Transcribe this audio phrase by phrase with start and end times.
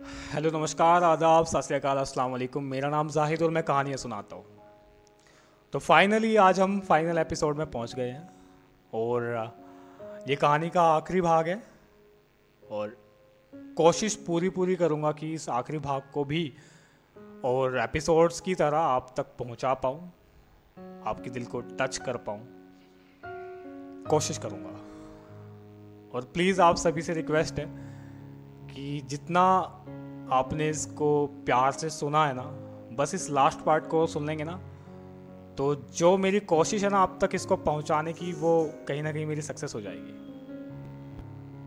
[0.00, 4.44] Hello, नमस्कार, आदाब सत अस्सलाम वालेकुम मेरा नाम जाहिद और मैं कहानियाँ सुनाता हूँ।
[5.72, 8.28] तो फाइनली आज हम फाइनल एपिसोड में पहुँच गए हैं
[8.94, 9.24] और
[10.28, 11.62] ये कहानी का आखिरी भाग है
[12.70, 12.96] और
[13.76, 16.52] कोशिश पूरी पूरी करूँगा कि इस आखिरी भाग को भी
[17.44, 20.12] और एपिसोड्स की तरह आप तक पहुँचा पाऊँ,
[21.06, 22.46] आपके दिल को टच कर पाऊँ।
[24.04, 24.78] कोशिश करूँगा।
[26.14, 27.87] और प्लीज़ आप सभी से रिक्वेस्ट है
[28.70, 29.42] कि जितना
[30.32, 32.42] आपने इसको प्यार से सुना है ना,
[32.96, 34.60] बस इस लास्ट पार्ट को सुन लेंगे ना
[35.58, 39.26] तो जो मेरी कोशिश है ना आप तक इसको पहुँचाने की, वो कहीं ना कहीं
[39.26, 40.12] मेरी सक्सेस हो जाएगी।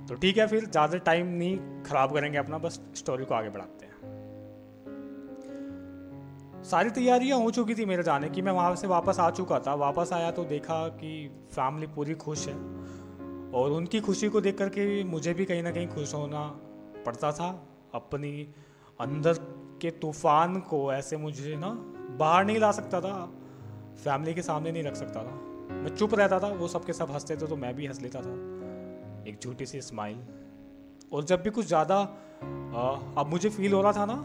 [0.07, 3.85] तो ठीक है फिर, ज़्यादा टाइम नहीं ख़राब करेंगे अपना, बस स्टोरी को आगे बढ़ाते
[3.85, 3.91] हैं।
[6.63, 9.73] सारी तैयारियाँ हो चुकी थी मेरे जाने की, मैं वहाँ से वापस आ चुका था,
[9.75, 12.55] वापस आया तो देखा कि फैमिली पूरी खुश है,
[13.53, 16.43] और उनकी खुशी को देख करके मुझे भी कहीं ना कहीं खुश होना
[17.05, 17.49] पड़ता था
[17.95, 18.31] अपनी
[18.99, 19.33] अंदर
[19.81, 21.69] के तूफ़ान को ऐसे मुझे ना
[22.19, 23.13] बाहर नहीं ला सकता था।
[24.03, 25.31] फैमिली के सामने नहीं रख सकता था।
[25.73, 28.33] मैं चुप रहता था, वो सबके सब हँसते थे तो मैं भी हंस लेता था।
[29.29, 30.17] एक झूठी सी स्माइल
[31.13, 31.99] और जब भी कुछ ज़्यादा
[33.17, 34.15] अब मुझे फील हो रहा था ना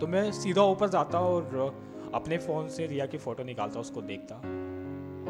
[0.00, 4.34] तो मैं सीधा ऊपर जाता और अपने फ़ोन से रिया की फ़ोटो निकालता, उसको देखता।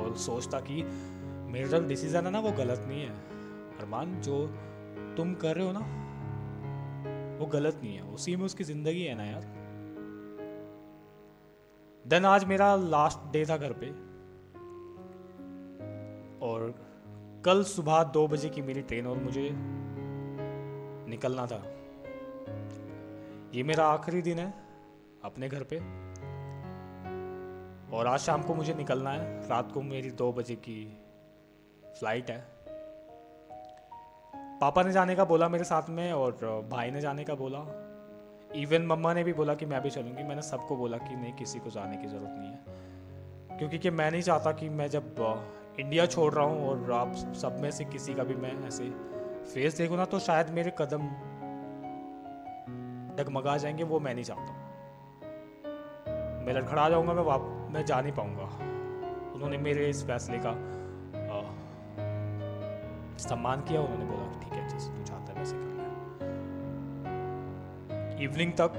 [0.03, 0.83] और सोचता कि
[1.53, 3.15] मेरा जो डिसीज़न है ना, वो गलत नहीं है।
[3.79, 4.47] अरमान, जो
[5.17, 5.81] तुम कर रहे हो ना
[7.39, 9.41] वो गलत नहीं है। उसी में उसकी ज़िंदगी है ना यार।
[12.07, 13.87] देन आज मेरा लास्ट डे था घर पे।
[16.47, 16.75] और
[17.45, 19.51] कल सुबह दो बजे की मेरी ट्रेन और मुझे
[21.11, 21.63] निकलना था।
[23.55, 24.55] ये मेरा आखिरी दिन है
[25.25, 25.77] अपने घर पे।
[27.97, 30.99] और आज शाम को मुझे निकलना है। रात को मेरी दो बजे की
[31.85, 32.56] फ़्लाइट है।
[34.61, 36.33] पापा ने जाने का बोला मेरे साथ में और
[36.71, 37.59] भाई ने जाने का बोला।
[38.55, 41.59] इवन मम्मा ने भी बोला कि मैं भी चलूँगी। मैंने सबको बोला कि नहीं, किसी
[41.59, 45.15] को जाने की ज़रूरत नहीं है। क्योंकि कि मैं नहीं चाहता कि मैं जब
[45.81, 48.91] इंडिया छोड़ रहा हूँ और आप सब में से किसी का भी मैं ऐसे
[49.45, 51.03] फेस देखूँ ना तो शायद मेरे कदम
[53.17, 54.53] डगमगा जाएँगे, वो मैं नहीं चाहता।
[56.47, 58.45] मैं लड़खड़ा जाऊँगा, मैं वाप, मैं जा नहीं पाऊँगा।
[59.35, 60.51] उन्होंने मेरे इस फैसले का
[63.19, 65.75] सम्मान किया, उन्होंने बोला, ठीक है, जैसे तू चाहता है वैसे कर ले
[68.25, 68.73] इवनिंग तक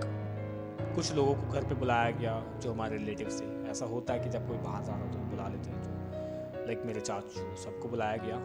[0.95, 4.29] कुछ लोगों को घर पे बुलाया गया, जो हमारे रिलेटिव थे। ऐसा होता है कि
[4.29, 7.89] जब कोई बाहर जा रहा हो तो बुला लेते हैं जो लाइक मेरे चाचू, सबको
[7.89, 8.37] बुलाया गया।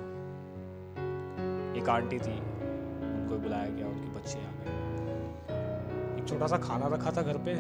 [1.83, 2.39] एक आंटी थी,
[3.13, 7.55] उनको बुलाया गया, उनके बच्चे आ गए। एक छोटा सा खाना रखा था घर पे।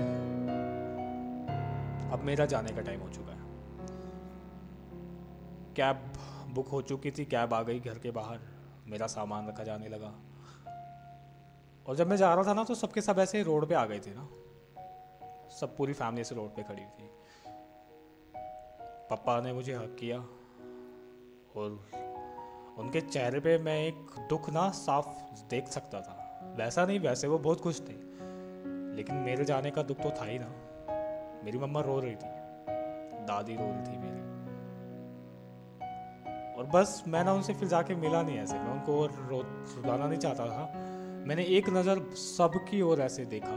[2.12, 3.40] अब मेरा जाने का टाइम हो चुका है।
[5.76, 6.11] कैब
[6.52, 8.40] बुक हो चुकी थी, कैब आ गई घर के बाहर।
[8.86, 10.14] मेरा सामान रखा जाने लगा।
[11.86, 13.98] और जब मैं जा रहा था ना तो सबके सब ऐसे रोड पे आ गए
[13.98, 14.28] थे ना।
[15.48, 17.10] सब पूरी फैमिली से रोड पे खड़ी थी।
[19.10, 20.18] पापा ने मुझे हक किया।
[21.56, 21.70] और
[22.78, 25.08] उनके चेहरे पे मैं एक दुख ना साफ़
[25.44, 27.92] देख सकता था। वैसा नहीं, वैसे वो बहुत खुश थे।
[28.96, 30.48] लेकिन मेरे जाने का दुख तो था ही ना।
[31.44, 32.30] मेरी मम्मा रो रही थी।
[33.24, 34.21] दादी रो रही थी मेरी।
[36.74, 39.40] बस मैं ना उनसे फिर जाके मिला नहीं ऐसे। मैं उनको और रो
[39.76, 40.64] रुलाना नहीं चाहता था।
[41.26, 43.56] मैंने एक नज़र सबकी ओर ऐसे देखा।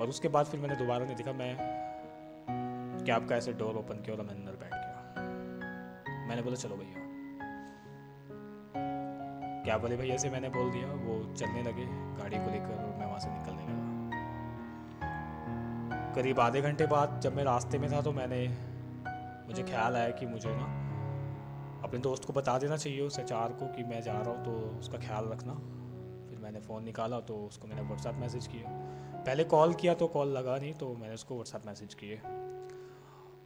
[0.00, 1.56] और उसके बाद फिर मैंने दोबारा नहीं देखा। मैं
[3.06, 4.96] कैब का ऐसे डोर ओपन किया और मैं अंदर बैठ गया।
[6.28, 6.98] मैंने बोला, चलो भैया।
[9.64, 11.86] कैब वाले भैया से मैंने बोल दिया। वो चलने लगे
[12.18, 13.78] गाड़ी को लेकर और मैं वहाँ से निकलने लगा।
[16.14, 18.48] करीब आधे घंटे बाद जब मैं रास्ते में था तो मैंने,
[19.46, 20.89] मुझे ख्याल आया कि मुझे ना
[21.82, 24.78] अपने दोस्त को बता देना चाहिए उस एच को कि मैं जा रहा हूँ तो
[24.78, 25.54] उसका ख्याल रखना।
[26.28, 28.70] फिर मैंने फ़ोन निकाला तो उसको मैंने व्हाट्सएप मैसेज किया।
[29.26, 32.16] पहले कॉल किया तो कॉल लगा नहीं तो मैंने उसको व्हाट्सएप मैसेज किए।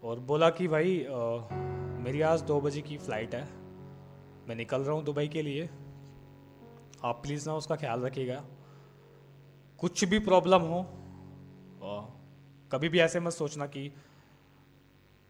[0.09, 1.19] और बोला कि भाई आ,
[2.05, 3.45] मेरी आज दो बजे की फ़्लाइट है।
[4.49, 5.69] मैं निकल रहा हूँ दुबई के लिए।
[7.05, 8.43] आप प्लीज़ ना उसका ख्याल रखिएगा।
[9.79, 12.01] कुछ भी प्रॉब्लम हो आ,
[12.71, 13.91] कभी भी ऐसे मत सोचना कि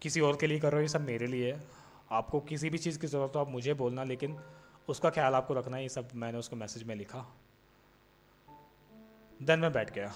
[0.03, 1.59] किसी और के लिए कर रहे हो ये सब मेरे लिए है।
[2.15, 4.37] आपको किसी भी चीज़ की ज़रूरत हो, आप मुझे बोलना, लेकिन
[4.89, 7.27] उसका ख्याल आपको रखना ये सब मैंने उसको मैसेज में लिखा।
[9.41, 10.13] देन मैं बैठ गया।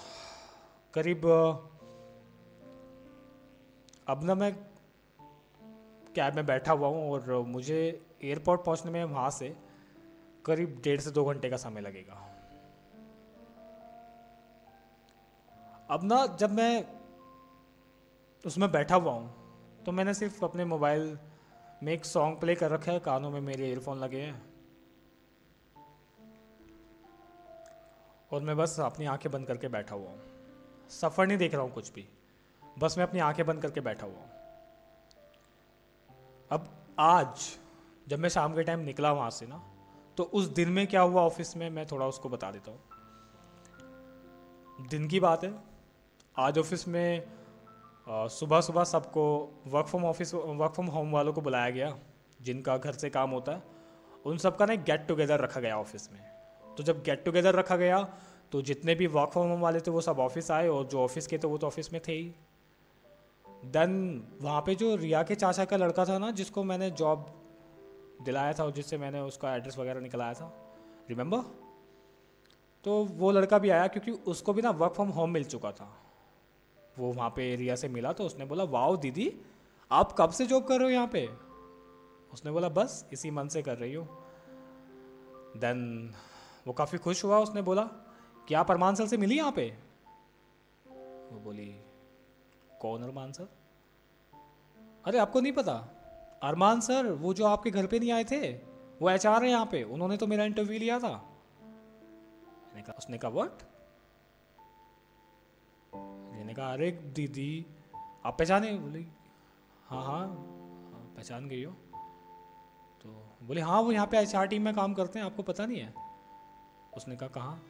[0.93, 1.25] करीब
[4.07, 4.53] अब ना मैं
[6.15, 7.79] कैब में बैठा हुआ हूँ और मुझे
[8.23, 9.55] एयरपोर्ट पहुँचने में वहाँ से
[10.45, 12.25] करीब डेढ़ से दो घंटे का समय लगेगा।
[15.91, 16.85] अब ना जब मैं
[18.43, 21.17] उसमें बैठा हुआ हूँ तो मैंने सिर्फ़ अपने मोबाइल
[21.83, 24.41] में एक सॉन्ग प्ले कर रखा है, कानों में मेरे ईयरफोन लगे हैं।
[28.31, 30.19] और मैं बस अपनी आँखें बंद करके बैठा हुआ हूँ।
[30.89, 32.07] सफ़र नहीं देख रहा हूँ कुछ भी।
[32.79, 34.29] बस मैं अपनी आँखें बंद करके बैठा हुआ हूँ।
[36.51, 36.67] अब
[36.99, 37.57] आज,
[38.07, 39.63] जब मैं शाम के टाइम निकला वहाँ से ना
[40.17, 42.79] तो उस दिन में क्या हुआ ऑफ़िस में, मैं थोड़ा उसको बता देता हूँ।
[44.87, 45.53] दिन की बात है।
[46.37, 47.38] आज ऑफ़िस में
[48.09, 49.23] सुबह सुबह सबको
[49.67, 51.93] work from office work from home वालों को बुलाया गया,
[52.39, 53.63] जिनका घर से काम होता है।
[54.25, 56.19] उन सब का ना गेट टुगेदर रखा गया ऑफ़िस में।
[56.77, 58.01] तो जब गेट टुगेदर रखा गया
[58.51, 61.27] तो जितने भी वर्क फ्रॉम होम वाले थे, वो सब ऑफ़िस आए और जो ऑफ़िस
[61.27, 62.33] के थे, वो तो ऑफ़िस में थे ही।
[63.67, 63.91] देन
[64.41, 67.25] वहाँ पे जो रिया के चाचा का लड़का था ना, जिसको मैंने जॉब
[68.25, 70.51] दिलाया था और जिससे मैंने उसका एड्रेस वगैरह निकलाया था
[71.09, 71.41] रिमेंबर
[72.85, 75.95] तो वो लड़का भी आया, क्योंकि उसको भी ना वर्क फ्रॉम होम मिल चुका था।
[76.99, 79.41] वो वहाँ पे एरिया से मिला तो उसने बोला, वाओ दीदी,
[79.91, 81.29] आप कब से जॉब कर रहे हो यहाँ पे?
[82.33, 84.03] उसने बोला, बस, इसी मन से कर रही हो.
[85.57, 86.13] देन
[86.67, 87.83] वो काफ़ी खुश हुआ, उसने बोला
[88.47, 89.77] कि आप अरमान सर से मिली यहाँ पे?
[91.31, 91.81] वो बोली,
[92.79, 93.47] कौन अरमान सर?
[95.05, 95.73] अरे, आपको नहीं पता,
[96.43, 98.51] अरमान सर, वो जो आपके घर पे नहीं आए थे,
[99.01, 101.25] वो एच आर है यहाँ पे, उन्होंने तो मेरा इंटरव्यू लिया था.
[102.97, 103.68] उसने कहा वट
[106.59, 107.65] कहा अरे दीदी
[108.25, 109.07] आप पहचाने बोली
[109.87, 111.71] हाँ हाँ, हाँ पहचान गई हो।
[113.01, 115.79] तो बोले हाँ वो यहाँ पे एच टीम में काम करते हैं आपको पता नहीं
[115.79, 115.93] है?
[116.97, 117.63] उसने कहा कहाँ?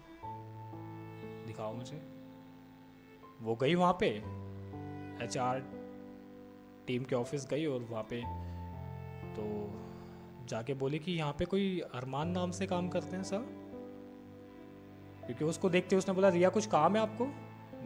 [1.45, 1.97] दिखाओ मुझे।
[3.41, 4.07] वो गई वहाँ पे।
[5.25, 5.33] एच
[6.88, 8.24] टीम के ऑफ़िस गई और वहाँ पे।
[9.35, 9.74] तो
[10.45, 13.45] जाके बोली कि यहाँ पे कोई अरमान नाम से काम करते हैं सर।
[15.25, 17.25] क्योंकि उसको देखते उसने बोला रिया कुछ काम है आपको?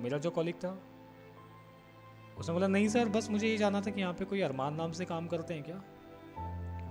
[0.02, 0.80] मेरा जो कॉलिक था।
[2.40, 4.92] उसने बोला, नहीं सर, बस मुझे ये जाना था कि यहाँ पे कोई अरमान नाम
[4.92, 5.76] से काम करते हैं क्या?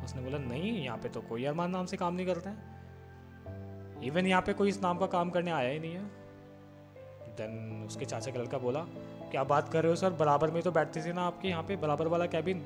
[0.04, 4.26] उसने बोला, नहीं, यहाँ पे तो कोई अरमान नाम से काम नहीं करते हैं। इवन
[4.26, 6.04] यहाँ पे कोई इस नाम का काम करने आया ही नहीं है।
[7.36, 8.80] देन उसके चाचा का लड़का बोला,
[9.30, 10.10] क्या बात कर रहे हो सर?
[10.10, 12.64] बराबर में तो बैठते थे ना आपके यहाँ पे, बराबर वाला कैबिन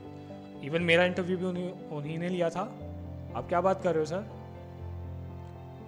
[0.65, 2.61] इवन मेरा इंटरव्यू भी उन्हीं उन्हीं ने लिया था।
[3.37, 4.27] आप क्या बात कर रहे हो, सर?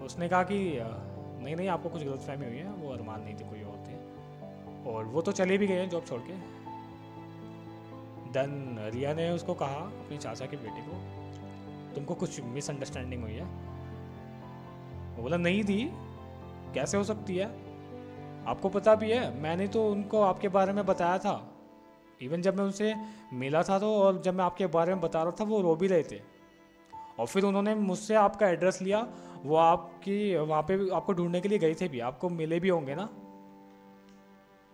[0.05, 0.79] उसने कहा कि,
[1.44, 3.96] नहीं नहीं, आपको कुछ गलत फहमी हुई है। वो अरमान नहीं थे, कोई और थे।
[4.90, 6.57] और वो तो चले भी गए हैं जॉब छोड़ के।
[8.32, 10.92] देन रिया ने उसको कहा, अपने चाचा के बेटे को,
[11.94, 13.44] तुमको कुछ मिसअंडरस्टैंडिंग हुई है?
[15.16, 15.90] वो बोला, नहीं दी।
[16.75, 17.46] कैसे हो सकती है?
[18.46, 21.52] आपको पता भी है, मैंने तो उनको आपके बारे में बताया था।
[22.22, 22.94] इवन जब मैं उनसे
[23.32, 25.86] मिला था तो और जब मैं आपके बारे में बता रहा था, वो रो भी
[25.86, 26.20] रहे थे।
[27.20, 29.08] और फिर उन्होंने मुझसे आपका एड्रेस लिया।
[29.44, 32.94] वो आपकी, वहाँ पे आपको ढूँढने के लिए गए थे भी। आपको मिले भी होंगे
[32.94, 33.08] ना?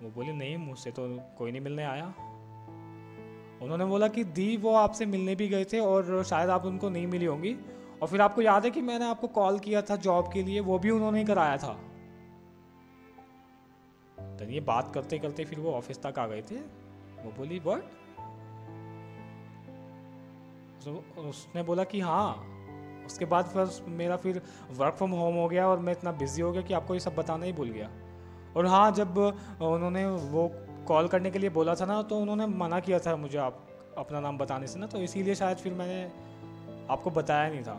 [0.03, 2.15] वो बोले, नहीं, मुझसे तो कोई नहीं मिलने आया।
[3.65, 7.07] उन्होंने बोला कि दी वो आपसे मिलने भी गए थे और शायद आप उनको नहीं
[7.07, 7.57] मिली होंगी।
[8.03, 10.79] और फिर आपको याद है कि मैंने आपको कॉल किया था जॉब के लिए, वो
[10.79, 11.73] भी उन्होंने ही कराया था।
[14.39, 16.57] तो ये बात करते करते फिर वो ऑफ़िस तक आ गए थे।
[17.25, 17.83] वो बोली बट
[21.19, 22.51] उसने बोला कि हाँ।
[23.07, 26.53] उसके बाद फिर मेरा फिर वर्क फ्रॉम होम हो गया और मैं इतना बिज़ी हो
[26.53, 27.91] गया कि आपको ये सब बताना ही भूल गया।
[28.57, 29.19] और हाँ जब
[29.63, 30.49] उन्होंने वो
[30.87, 33.59] कॉल करने के लिए बोला था ना तो उन्होंने मना किया था मुझे आप,
[33.99, 36.05] अपना नाम बताने से ना तो इसीलिए शायद फिर मैंने
[36.91, 37.75] आपको बताया नहीं था।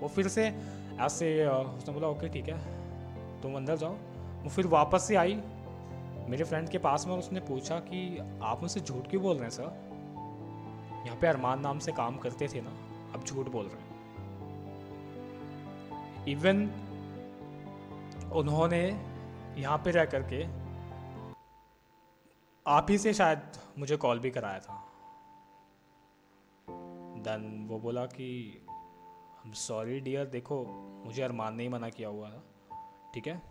[0.00, 0.44] वो फिर से
[1.00, 2.58] ऐसे उसने बोला, ओके, ठीक है,
[3.42, 3.92] तुम अंदर जाओ।
[4.42, 5.34] वो फिर वापस से आई
[6.28, 9.50] मेरे फ्रेंड के पास में उसने पूछा कि, आप मुझसे झूठ क्यों बोल रहे हैं,
[9.50, 9.62] सर?
[11.06, 12.70] यहाँ पे अरमान नाम से काम करते थे ना,
[13.14, 13.90] अब झूठ बोल रहे हैं।
[16.28, 16.58] इवन
[18.32, 18.82] उन्होंने
[19.58, 20.61] यहाँ पे रह करके
[22.66, 23.42] आप ही से शायद
[23.78, 24.74] मुझे कॉल भी कराया था।
[27.18, 28.66] देन वो बोला कि
[29.46, 30.64] सॉरी डियर देखो,
[31.04, 32.42] मुझे अरमान ने ही मना किया हुआ था
[33.14, 33.42] ठीक है?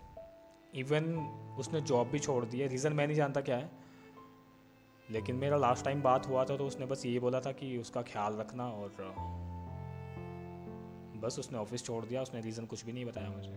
[0.76, 1.16] इवन
[1.60, 3.70] उसने जॉब भी छोड़ दी है रीज़न मैं नहीं जानता क्या है।
[5.10, 8.02] लेकिन मेरा लास्ट टाइम बात हुआ था तो उसने बस ये बोला था कि उसका
[8.02, 9.14] ख्याल रखना और,
[11.22, 13.50] बस उसने ऑफ़िस छोड़ दिया, उसने रीज़न कुछ भी नहीं बताया मुझे।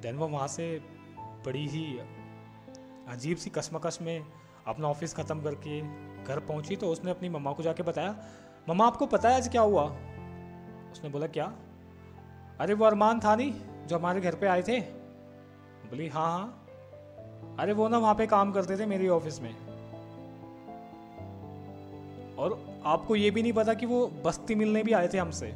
[0.00, 0.78] देन वो वहाँ से
[1.46, 1.84] बड़ी ही
[3.08, 4.26] अजीब सी कसमकश में
[4.66, 5.80] अपना ऑफ़िस ख़त्म करके
[6.24, 8.16] घर पहुँची तो उसने अपनी मम्मा को जाके बताया,
[8.68, 9.84] मम्मा, आपको पता है आज क्या हुआ?
[10.92, 11.52] उसने बोला, क्या?
[12.60, 13.54] अरे, वो अरमान था नहीं,
[13.86, 14.80] जो हमारे घर पे आए थे।
[15.90, 16.66] बोली हाँ हाँ।
[17.58, 19.54] अरे, वो ना वहाँ पे काम करते थे मेरी ऑफ़िस में।
[22.36, 25.48] और आपको ये भी नहीं पता कि वो बस्ती मिलने भी आए थे हमसे?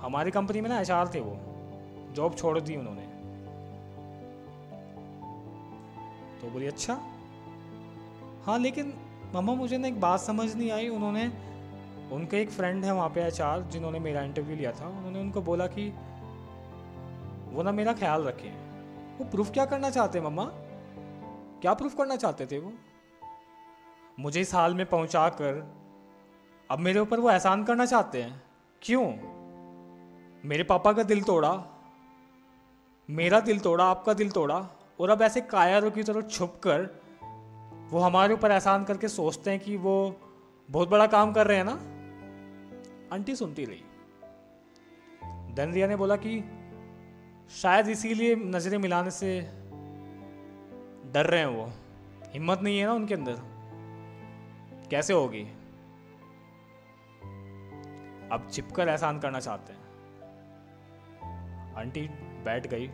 [0.00, 1.38] हमारी कंपनी में ना एच थे वो,
[2.12, 3.15] जॉब छोड़ दी उन्होंने।
[6.40, 6.94] तो बोली अच्छा.
[8.44, 8.94] हाँ लेकिन
[9.34, 11.26] मम्मा, मुझे ना एक बात समझ नहीं आई। उन्होंने,
[12.12, 15.66] उनके एक फ्रेंड है वहाँ पे एच जिन्होंने मेरा इंटरव्यू लिया था। उन्होंने उनको बोला
[15.66, 15.90] कि,
[17.54, 18.66] वो ना मेरा ख्याल रखें।
[19.18, 20.50] वो प्रूफ क्या करना चाहते हैं, मम्मा?
[21.60, 22.72] क्या प्रूफ करना चाहते थे वो?
[24.20, 25.74] मुझे इस हाल में पहुँचा कर,
[26.70, 28.42] अब मेरे ऊपर वो एहसान करना चाहते हैं।
[28.82, 29.06] क्यों?
[30.48, 31.64] मेरे पापा का दिल तोड़ा।
[33.10, 34.68] मेरा दिल तोड़ा, आपका दिल तोड़ा।
[35.00, 37.06] और अब ऐसे कायरों की तरह छुप कर
[37.92, 40.16] वो हमारे ऊपर एहसान करके सोचते हैं कि वो
[40.70, 41.96] बहुत बड़ा काम कर रहे हैं ना?
[43.14, 43.82] आंटी सुनती रही।
[45.54, 46.50] देन रिया ने बोला कि
[47.50, 49.40] शायद इसीलिए नज़रें मिलाने से
[51.12, 51.70] डर रहे हैं वो।
[52.32, 53.36] हिम्मत नहीं है ना उनके अंदर।
[54.90, 55.42] कैसे होगी?
[58.32, 59.86] अब छिपकर एहसान करना चाहते हैं।
[61.74, 62.08] आंटी
[62.44, 62.90] बैठ गई,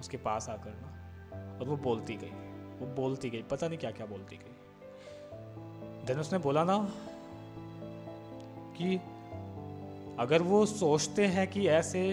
[0.00, 0.95] उसके पास आकर ना।
[1.60, 2.30] और वो बोलती गई।
[2.80, 4.54] वो बोलती गई, पता नहीं क्या क्या बोलती गई।
[6.06, 6.78] देन उसने बोला ना
[8.76, 8.96] कि
[10.18, 12.12] अगर वो सोचते हैं कि ऐसे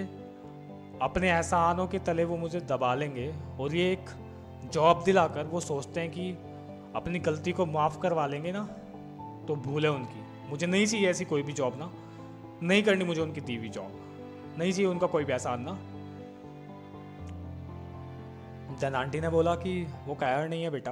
[1.01, 4.09] अपने एहसानों के तले वो मुझे दबा लेंगे और ये एक
[4.73, 6.31] जॉब दिलाकर वो सोचते हैं कि
[6.95, 8.63] अपनी गलती को माफ़ करवा लेंगे ना
[9.47, 11.91] तो भूल उनकी। मुझे नहीं चाहिए ऐसी कोई भी जॉब ना।
[12.63, 14.00] नहीं करनी मुझे उनकी दी हुई जॉब
[14.57, 15.71] नहीं चाहिए उनका कोई भी एहसान ना।
[18.80, 20.92] देन आंटी ने बोला कि वो कायर नहीं है बेटा,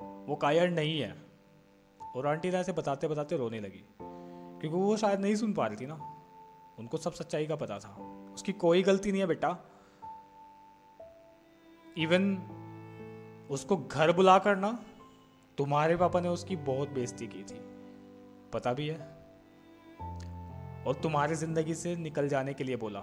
[0.00, 1.14] वो कायर नहीं है।
[2.16, 5.86] और आंटी ऐसे बताते बताते रोने लगी, क्योंकि वो शायद नहीं सुन पा रही थी
[5.86, 5.94] ना।
[6.78, 7.90] उनको सब सच्चाई का पता था।
[8.34, 9.56] उसकी कोई गलती नहीं है बेटा।
[11.98, 12.28] इवन
[13.50, 14.78] उसको घर बुला कर ना,
[15.58, 17.58] तुम्हारे पापा ने उसकी बहुत बेइज्जती की थी।
[18.52, 18.98] पता भी है।
[20.86, 23.00] और तुम्हारी ज़िंदगी से निकल जाने के लिए बोला।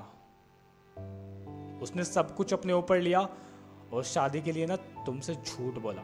[1.82, 3.28] उसने सब कुछ अपने ऊपर लिया।
[3.94, 6.02] और शादी के लिए ना तुमसे झूठ बोला।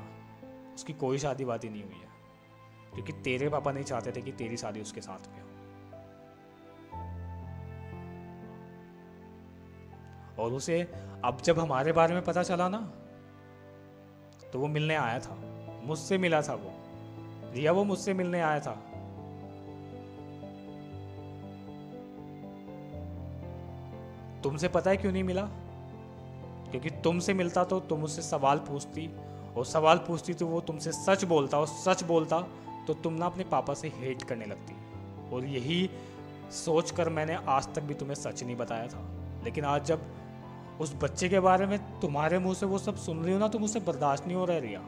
[0.73, 2.05] उसकी कोई शादी वादी नहीं हुई है।
[2.93, 5.49] क्योंकि तेरे पापा नहीं चाहते थे कि तेरी शादी उसके साथ में हो।
[10.43, 10.81] और उसे
[11.25, 12.79] अब जब हमारे बारे में पता चला ना
[14.53, 15.35] तो वो मिलने आया था।
[15.83, 16.71] मुझसे मिला था वो।
[17.51, 18.75] रिया वो मुझसे मिलने आया था।
[24.41, 25.49] तुमसे पता है क्यों नहीं मिला?
[26.71, 29.07] क्योंकि तुमसे मिलता तो तुम उससे सवाल पूछती,
[29.57, 32.41] और सवाल पूछती तो वो तुमसे सच बोलता, और सच बोलता
[32.87, 34.73] तो तुम ना अपने पापा से हेट करने लगती।
[35.35, 35.89] और यही
[36.51, 38.99] सोच कर मैंने आज तक भी तुम्हें सच नहीं बताया था।
[39.43, 40.05] लेकिन आज जब
[40.81, 43.59] उस बच्चे के बारे में तुम्हारे मुँह से वो सब सुन रही हो ना तो
[43.59, 44.79] मुझसे बर्दाश्त नहीं हो रहा रिया।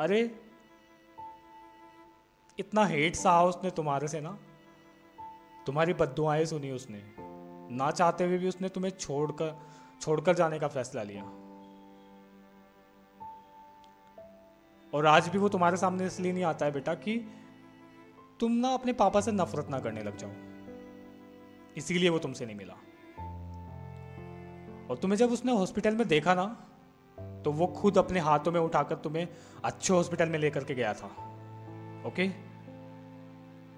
[0.00, 0.20] अरे,
[2.58, 4.38] इतना हेट सहा उसने तुम्हारे से ना।
[5.66, 7.29] तुम्हारी बदुआएँ सुनी उसने।
[7.70, 9.60] ना चाहते हुए भी उसने तुम्हें छोड़कर
[10.00, 11.22] छोड़कर जाने का फैसला लिया।
[14.94, 17.16] और आज भी वो तुम्हारे सामने इसलिए नहीं आता है बेटा कि
[18.40, 20.30] तुम ना अपने पापा से नफरत ना करने लग जाओ।
[21.76, 22.74] इसीलिए वो तुमसे नहीं मिला।
[24.90, 26.66] और तुम्हें जब उसने हॉस्पिटल में देखा ना
[27.44, 29.28] तो वो खुद अपने हाथों में उठाकर तुम्हें
[29.64, 31.06] अच्छे हॉस्पिटल में लेकर के गया था।
[32.06, 32.28] ओके?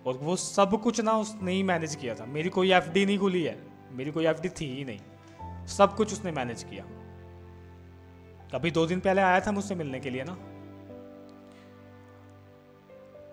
[0.07, 3.43] और वो सब कुछ ना उसने ही मैनेज किया था। मेरी कोई एफडी नहीं खुली
[3.43, 6.85] है। मेरी कोई एफ़ थी ही नहीं। सब कुछ उसने मैनेज किया।
[8.55, 10.33] अभी दो दिन पहले आया था मुझसे मिलने के लिए ना।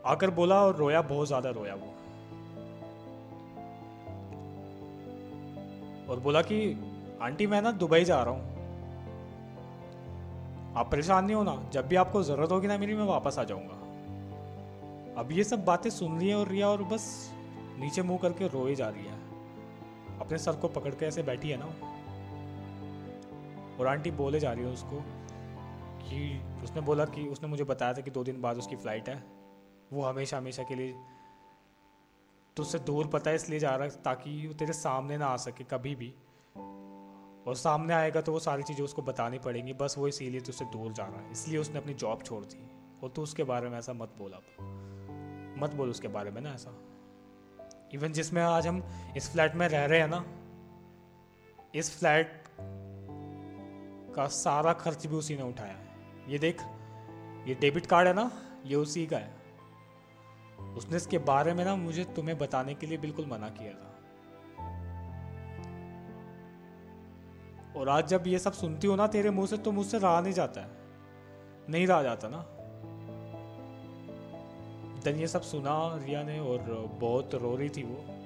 [0.05, 1.95] आकर बोला और रोया, बहुत ज़्यादा रोया वो।
[6.09, 6.77] और बोला कि,
[7.21, 8.59] आंटी, मैं ना दुबई जा रहा हूँ।
[10.75, 13.75] आप परेशान नहीं होना, जब भी आपको ज़रूरत होगी ना मेरी, मैं वापस आ जाऊँगा।
[15.21, 17.31] अब ये सब बातें सुन रही है और रिया और बस
[17.79, 19.28] नीचे मुँह करके रोए जा रही है।
[20.21, 21.65] अपने सर को पकड़ के ऐसे बैठी है ना
[23.79, 25.03] और आंटी बोले जा रही है उसको
[26.01, 29.23] कि उसने बोला कि उसने मुझे बताया था कि दो दिन बाद उसकी फ़्लाइट है।
[29.93, 30.93] वो हमेशा हमेशा के लिए
[32.57, 35.63] तुझसे दूर पता है, इसलिए जा रहा है ताकि वो तेरे सामने ना आ सके
[35.63, 36.13] कभी भी।
[37.47, 40.91] और सामने आएगा तो वो सारी चीज़ें उसको बतानी पड़ेंगी, बस वो इसीलिए तुझसे दूर
[40.93, 42.69] जा रहा है। इसलिए उसने अपनी जॉब छोड़ दी।
[43.03, 44.37] और तू उसके बारे में ऐसा मत बोला
[45.61, 46.71] मत बोल उसके बारे में ना ऐसा।
[47.93, 48.83] इवन जिसमें आज हम
[49.17, 50.25] इस फ्लैट में रह रहे हैं ना,
[51.75, 52.43] इस फ्लैट
[54.15, 55.87] का सारा खर्च भी उसी ने उठाया है।
[56.31, 56.61] ये देख,
[57.47, 58.31] ये डेबिट कार्ड है ना,
[58.65, 59.39] ये उसी का है।
[60.75, 63.85] उसने इसके बारे में ना मुझे तुम्हें बताने के लिए बिल्कुल मना किया था।
[67.79, 70.33] और आज जब ये सब सुनती हो ना तेरे मुँह से तो मुझसे रहा नहीं
[70.33, 70.69] जाता है।
[71.69, 72.58] नहीं रहा जाता ना।
[75.03, 76.61] देन ये सब सुना रिया ने और
[76.99, 78.19] बहुत रो रही थी वो।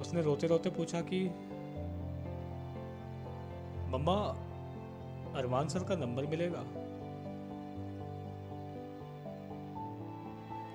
[0.00, 1.28] उसने रोते रोते पूछा कि,
[3.90, 4.14] मम्मा,
[5.38, 6.60] अरमान सर का नंबर मिलेगा?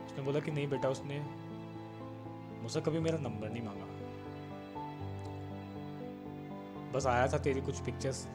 [0.06, 1.20] उसने बोला कि, नहीं बेटा, उसने
[2.62, 3.86] मुझसे कभी मेरा नंबर नहीं मांगा।
[6.92, 8.28] बस आया था तेरी कुछ पिक्चर्स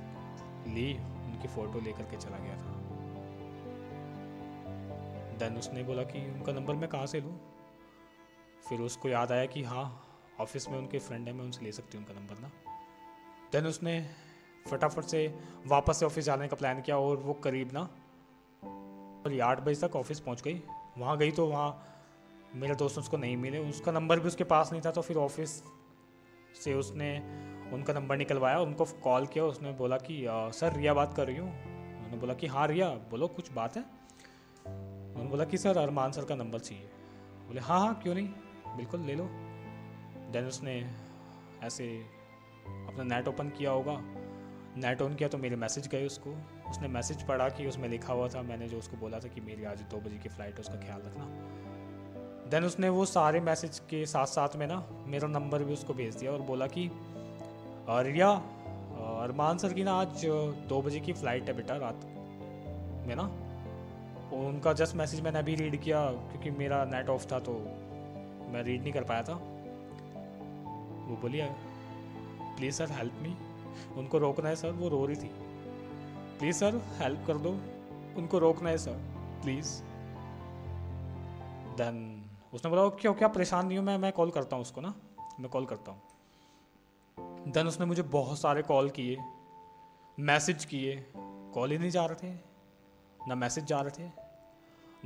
[0.66, 2.75] ली, उनकी फ़ोटो लेकर के चला गया था।
[5.38, 7.38] देन उसने बोला कि उनका नंबर मैं कहाँ से लूँ?
[8.68, 9.84] फिर उसको याद आया कि हाँ
[10.40, 12.50] ऑफ़िस में उनके फ्रेंड है, मैं उनसे ले सकती हूँ उनका नंबर ना।
[13.52, 14.00] देन उसने
[14.66, 15.26] फटाफट से
[15.66, 17.80] वापस से ऑफ़िस जाने का प्लान किया और वो करीब ना
[19.22, 20.62] और आठ बजे तक ऑफ़िस पहुँच गई।
[20.98, 21.92] वहाँ गई तो वहाँ
[22.54, 25.62] मेरे दोस्त उसको नहीं मिले। उसका नंबर भी उसके पास नहीं था तो फिर ऑफ़िस
[26.64, 27.18] से उसने
[27.72, 31.50] उनका नंबर निकलवाया, उनको कॉल किया। उसने बोला कि सर, रिया बात कर रही हूँ।
[31.96, 33.84] उन्होंने बोला कि हाँ रिया, बोलो, कुछ बात है?
[35.16, 36.88] उन्होंने बोला कि सर, अरमान सर का नंबर चाहिए।
[37.46, 38.28] बोले हाँ हाँ क्यों नहीं?
[38.76, 39.24] बिल्कुल, ले लो।
[40.32, 40.74] देन उसने
[41.62, 41.86] ऐसे
[42.88, 43.96] अपना नेट ओपन किया होगा।
[44.78, 46.30] नेट ऑन किया तो मेरे मैसेज गए उसको।
[46.70, 49.64] उसने मैसेज पढ़ा कि उसमें लिखा हुआ था, मैंने जो उसको बोला था कि मेरी
[49.64, 51.24] आज दो बजे की फ़्लाइट है, उसका ख्याल रखना।
[52.50, 56.16] देन उसने वो सारे मैसेज के साथ साथ में ना मेरा नंबर भी उसको भेज
[56.16, 56.90] दिया और बोला कि
[57.88, 58.30] रिया
[59.16, 60.24] अरमान सर की ना आज
[60.68, 62.04] दो बजे की फ़्लाइट है बेटा, रात
[63.08, 63.24] में ना।
[64.38, 67.52] उनका जस्ट मैसेज मैंने अभी रीड किया, क्योंकि मेरा नेट ऑफ़ था तो
[68.52, 69.34] मैं रीड नहीं कर पाया था।
[71.06, 71.48] वो बोलिए
[72.56, 73.36] प्लीज़ सर हेल्प मी
[73.98, 75.30] उनको रोकना है सर वो रो रही थी।
[76.38, 77.50] प्लीज़ सर हेल्प कर दो।
[78.16, 78.96] उनको रोकना है सर
[79.42, 79.82] प्लीज़
[81.76, 82.24] देन
[82.54, 83.98] उसने बोला, क्यों, क्या परेशान नहीं हूँ मैं?
[83.98, 84.94] मैं कॉल करता हूँ उसको ना।
[85.40, 86.02] मैं कॉल करता हूँ.
[87.52, 89.16] देन उसने मुझे बहुत सारे कॉल किए।
[90.18, 91.04] मैसेज किए।
[91.54, 92.34] कॉल ही नहीं जा रहे थे।
[93.28, 94.25] ना मैसेज जा रहे थे।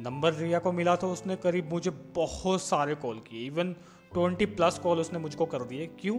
[0.00, 3.73] नंबर रिया को मिला तो उसने करीब मुझे बहुत सारे कॉल किए। इवन
[4.12, 6.19] ट्वेंटी प्लस कॉल उसने मुझको कर दिए। क्यों?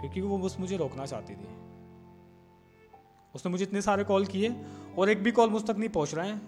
[0.00, 1.48] क्योंकि वो बस मुझे रोकना चाहती थी।
[3.34, 4.54] उसने मुझे इतने सारे कॉल किए
[4.98, 6.40] और एक भी कॉल मुझ तक नहीं पहुँच रहे हैं।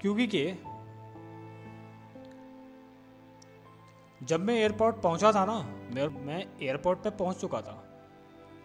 [0.00, 0.54] क्योंकि के?
[4.22, 5.58] जब मैं एयरपोर्ट पहुँचा था ना
[6.26, 7.80] मैं एयरपोर्ट पे पहुँच चुका था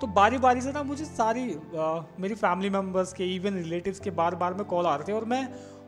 [0.02, 1.44] तो बारी बारी से ना मुझे सारी
[1.78, 5.12] आ, मेरी फैमिली मेंबर्स के इवन रिलेटिव्स के बार बार में कॉल आ रहे थे
[5.12, 5.42] और मैं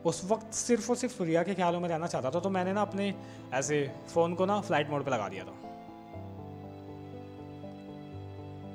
[0.06, 2.82] उस वक्त सिर्फ़ और सिर्फ़ रिया के ख्यालों में रहना चाहता था तो मैंने ना
[2.82, 3.14] अपने
[3.54, 5.52] ऐसे फ़ोन को ना फ़्लाइट मोड पे लगा दिया था।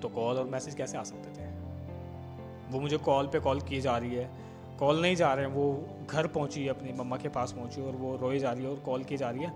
[0.02, 1.48] तो कॉल और मैसेज कैसे आ सकते थे?
[2.70, 4.48] वो मुझे कॉल पे कॉल की जा रही है।
[4.80, 7.92] कॉल नहीं जा रहे हैं, वो घर पहुँची है, अपनी मम्मा के पास पहुँची और
[7.92, 9.54] वो रोई जा रही है और कॉल की जा रही है।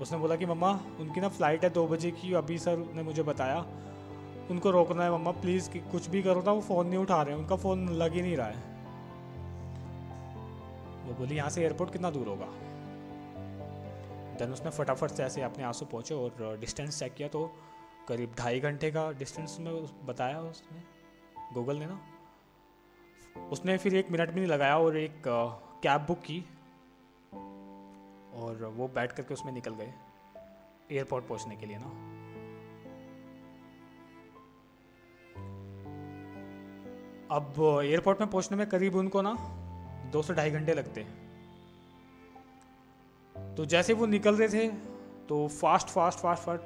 [0.00, 3.22] उसने बोला कि, मम्मा, उनकी ना फ़्लाइट है दो बजे की, अभी सर ने मुझे
[3.22, 3.66] बताया,
[4.50, 7.42] उनको रोकना है, मम्मा, प्लीज़ कुछ भी करो ना, वो फ़ोन नहीं उठा रहे हैं,
[7.42, 8.73] उनका फ़ोन लग ही नहीं रहा है।
[11.04, 12.46] वो बोली, यहाँ से एयरपोर्ट कितना दूर होगा?
[14.38, 17.50] देन उसने फटाफट से ऐसे अपने आँसू पहुँचे और डिस्टेंस चेक किया तो
[18.08, 19.72] करीब ढाई घंटे का डिस्टेंस में
[20.06, 20.82] बताया उसने।
[21.54, 22.00] गूगल ने ना।
[23.52, 26.40] उसने फिर एक मिनट भी नहीं लगाया और एक कैब बुक की
[28.36, 29.92] और वो बैठ करके उसमें निकल गए
[30.92, 31.90] एयरपोर्ट पहुँचने के लिए ना।
[37.30, 39.32] अब एयरपोर्ट में पहुँचने में करीब उनको ना
[40.14, 41.06] दो से ढाई घंटे लगते
[43.56, 44.68] तो जैसे वो निकल रहे थे
[45.28, 46.62] तो फास्ट फास्ट फास्ट फास्ट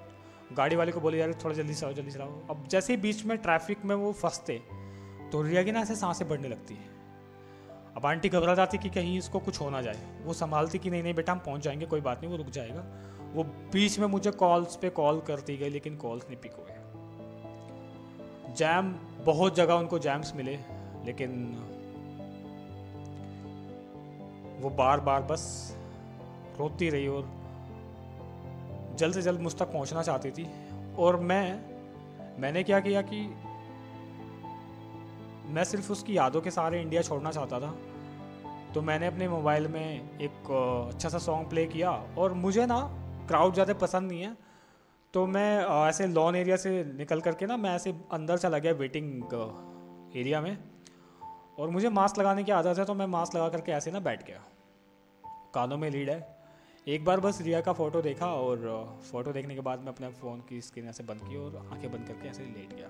[0.52, 3.38] गाड़ी वाले को बोले, यार, थोड़ा जल्दी चलाओ जल्दी आओ। अब जैसे ही बीच में
[3.38, 4.62] ट्रैफ़िक में वो फंसते
[5.32, 6.84] तो रिया की ना ऐसे साँसें बढ़ने लगती है।
[7.96, 11.02] अब आंटी घबरा जाती कि कहीं इसको कुछ हो ना जाए। वो संभालती कि, नहीं
[11.02, 12.87] नहीं, बेटा, हम पहुँच जाएँगे, कोई बात नहीं, वो रुक जाएगा।
[13.34, 16.70] वो बीच में मुझे कॉल्स पे कॉल करती गई, लेकिन कॉल्स नहीं पिक हुए
[18.54, 20.58] जैम बहुत जगह उनको जैम्स मिले,
[21.04, 21.30] लेकिन
[24.60, 25.44] वो बार बार बस
[26.58, 27.28] रोती रही और
[28.98, 30.46] जल्द से जल्द मुझ तक पहुँचना चाहती थी।
[30.98, 31.60] और मैं,
[32.40, 33.20] मैंने क्या किया कि
[35.48, 37.74] मैं सिर्फ़ उसकी यादों के सारे इंडिया छोड़ना चाहता था।
[38.74, 40.50] तो मैंने अपने मोबाइल में एक
[40.94, 42.80] अच्छा सा सॉन्ग प्ले किया और मुझे ना
[43.28, 44.36] क्राउड ज़्यादा पसंद नहीं है।
[45.14, 49.22] तो मैं ऐसे लॉन एरिया से निकल करके ना मैं ऐसे अंदर चला गया वेटिंग
[50.16, 50.56] एरिया में।
[51.58, 54.26] और मुझे मास्क लगाने की आदत है तो मैं मास्क लगा करके ऐसे ना बैठ
[54.26, 54.42] गया।
[55.54, 56.38] कानों में लीड है।
[56.88, 58.58] एक बार बस रिया का फ़ोटो देखा और
[59.10, 62.06] फ़ोटो देखने के बाद मैं अपने फ़ोन की स्क्रीन ऐसे बंद की और आँखें बंद
[62.08, 62.88] करके ऐसे लेट गया।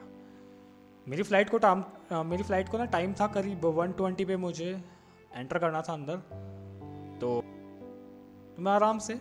[1.08, 1.84] मेरी फ़्लाइट को टाइम
[2.26, 4.84] मेरी फ़्लाइट को ना टाइम था करीब वन ट्वेंटी पे मुझे
[5.34, 6.16] एंटर करना था अंदर।
[7.20, 7.40] तो,
[8.56, 9.20] तो मैं आराम से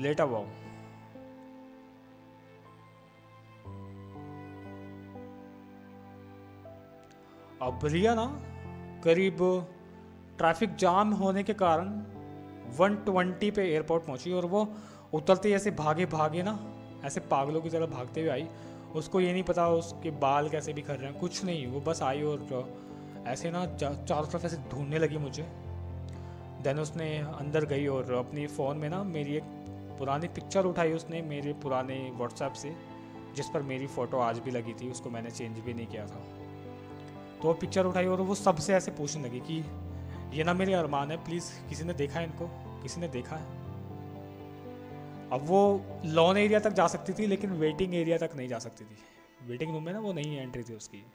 [0.00, 0.71] लेटा हुआ हूँ।
[7.62, 8.24] अब ना,
[9.04, 9.36] करीब
[10.38, 11.88] ट्रैफ़िक जाम होने के कारण
[12.78, 14.68] 120 पे एयरपोर्ट पहुँची और वो
[15.14, 16.58] उतरते ऐसे भागे भागे ना,
[17.04, 18.48] ऐसे पागलों की तरह भागते हुए आई।
[18.94, 22.02] उसको ये नहीं पता उसके बाल कैसे भी कर रहे हैं, कुछ नहीं, वो बस
[22.02, 22.74] आई और,
[23.26, 25.42] ऐसे ना चारों तरफ़ ऐसे ढूँढने लगी मुझे।
[26.62, 29.42] देन उसने अंदर गई और अपनी फ़ोन में ना, मेरी एक
[29.98, 32.76] पुरानी पिक्चर उठाई उसने मेरे पुराने व्हाट्सएप से,
[33.36, 36.41] जिस पर मेरी फ़ोटो आज भी लगी थी, उसको मैंने चेंज भी नहीं किया था।
[37.42, 39.64] तो वो पिक्चर उठाई और वो सबसे ऐसे पूछने लगी कि
[40.38, 42.48] ये ना मेरे अरमान है प्लीज़ किसी ने देखा है इनको?
[42.82, 43.62] किसी ने देखा है?
[45.30, 48.84] अब वो लॉन एरिया तक जा सकती थी, लेकिन वेटिंग एरिया तक नहीं जा सकती
[48.84, 48.98] थी।
[49.46, 51.06] वेटिंग रूम में ना वो नहीं एंट्री थी उसकी।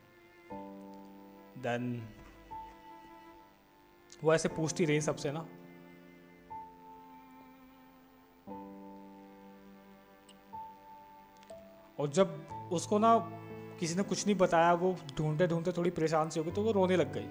[1.58, 2.10] देन
[4.24, 5.48] वो ऐसे पूछती रही सबसे ना।
[12.00, 13.37] और जब उसको ना
[13.80, 16.72] किसी ने कुछ नहीं बताया, वो ढूंढते ढूंढते थोड़ी परेशान सी हो गई तो वो
[16.72, 17.26] रोने लग गई।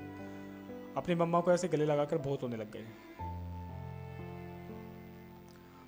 [0.96, 2.84] अपनी मम्मा को ऐसे गले लगाकर बहुत रोने लग गई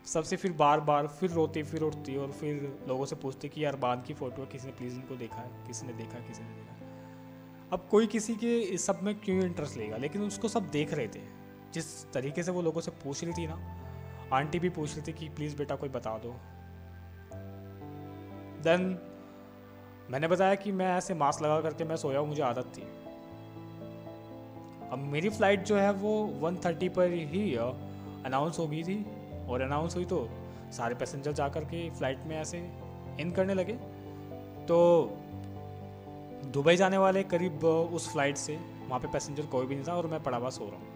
[0.07, 3.77] सबसे फिर बार बार फिर रोती, फिर उठती और फिर लोगों से पूछती कि, यार,
[3.77, 6.49] बाद की फ़ोटो है किसी ने प्लीज़ इनको देखा है किसी ने देखा किसी ने
[6.49, 6.75] देखा?
[7.73, 9.97] अब कोई किसी के इस सब में क्यों इंटरेस्ट लेगा?
[9.97, 11.21] लेकिन उसको सब देख रहे थे।
[11.73, 13.79] जिस तरीके से वो लोगों से पूछ रही थी ना,
[14.33, 16.31] आंटी भी पूछ रही थी कि प्लीज़ बेटा, कोई बता दो।
[18.63, 18.99] देन
[20.11, 22.83] मैंने बताया कि मैं ऐसे मास्क लगा करके मैं सोया हूँ, मुझे आदत थी।
[24.93, 29.05] अब मेरी फ़्लाइट जो है वो 130 पर ही अनाउंस हो गई थी
[29.49, 30.29] और अनाउंस हुई तो
[30.73, 32.59] सारे पैसेंजर जा कर के फ़्लाइट में ऐसे
[33.21, 33.73] इन करने लगे।
[34.69, 34.79] तो
[36.53, 38.57] दुबई जाने वाले करीब उस फ़्लाइट से
[38.89, 40.87] वहाँ पे पैसेंजर कोई भी नहीं था और मैं पड़ा हुआ सो रहा हूँ।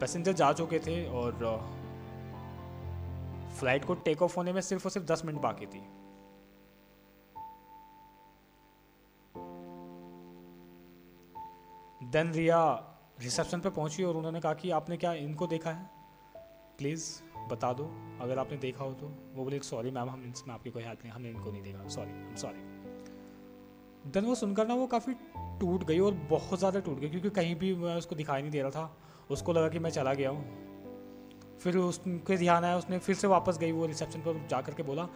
[0.00, 1.32] पैसेंजर जा चुके थे और
[3.60, 5.80] फ़्लाइट को टेक ऑफ़ होने में सिर्फ़ और सिर्फ़ दस मिनट बाकी थी।
[12.10, 12.60] देन रिया
[13.20, 15.90] रिसेप्शन पे पहुँची और उन्होंने कहा कि आपने क्या इनको देखा है?
[16.78, 17.04] प्लीज़
[17.50, 17.84] बता दो।
[18.20, 21.12] अगर आपने देखा हो तो। वो बोले सॉरी मैम हम इसमें आपकी कोई हेल्प नहीं,
[21.12, 25.12] हमने इनको नहीं देखा। सॉरी सॉरी देन वो सुनकर ना वो काफ़ी
[25.60, 28.62] टूट गई और बहुत ज़्यादा टूट गई, क्योंकि कहीं भी मैं उसको दिखाई नहीं दे
[28.62, 28.96] रहा था।
[29.30, 30.69] उसको लगा कि मैं चला गया हूँ।
[31.60, 35.08] फिर उसके ध्यान आया, उसने फिर से वापस गई वो रिसेप्शन पर जा करके बोला